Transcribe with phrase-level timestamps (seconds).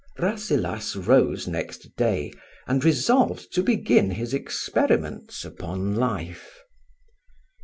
[0.17, 2.33] RASSELAS rose next day,
[2.65, 6.63] and resolved to begin his experiments upon life.